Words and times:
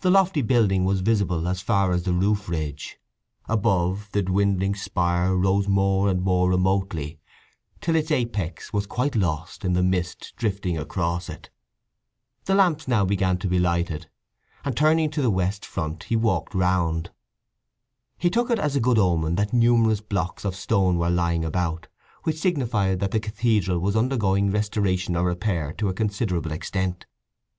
The 0.00 0.08
lofty 0.10 0.40
building 0.40 0.86
was 0.86 1.00
visible 1.02 1.46
as 1.46 1.60
far 1.60 1.92
as 1.92 2.04
the 2.04 2.12
roofridge; 2.14 2.94
above, 3.46 4.08
the 4.12 4.22
dwindling 4.22 4.74
spire 4.74 5.34
rose 5.36 5.68
more 5.68 6.08
and 6.08 6.22
more 6.22 6.48
remotely, 6.48 7.20
till 7.82 7.94
its 7.94 8.10
apex 8.10 8.72
was 8.72 8.86
quite 8.86 9.14
lost 9.14 9.66
in 9.66 9.74
the 9.74 9.82
mist 9.82 10.32
drifting 10.38 10.78
across 10.78 11.28
it. 11.28 11.50
The 12.46 12.54
lamps 12.54 12.88
now 12.88 13.04
began 13.04 13.36
to 13.36 13.46
be 13.46 13.58
lighted, 13.58 14.08
and 14.64 14.74
turning 14.74 15.10
to 15.10 15.20
the 15.20 15.28
west 15.28 15.66
front 15.66 16.04
he 16.04 16.16
walked 16.16 16.54
round. 16.54 17.10
He 18.16 18.30
took 18.30 18.48
it 18.50 18.58
as 18.58 18.74
a 18.74 18.80
good 18.80 18.98
omen 18.98 19.34
that 19.34 19.52
numerous 19.52 20.00
blocks 20.00 20.46
of 20.46 20.56
stone 20.56 20.96
were 20.96 21.10
lying 21.10 21.44
about, 21.44 21.88
which 22.22 22.38
signified 22.40 23.00
that 23.00 23.10
the 23.10 23.20
cathedral 23.20 23.80
was 23.80 23.96
undergoing 23.96 24.50
restoration 24.50 25.14
or 25.14 25.24
repair 25.26 25.74
to 25.74 25.90
a 25.90 25.92
considerable 25.92 26.52
extent. 26.52 27.04